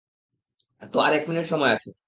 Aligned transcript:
তো, 0.93 0.97
আর 0.99 1.11
এক 1.13 1.23
মিনিট 1.29 1.45
সময় 1.47 1.71
আছে। 1.73 1.91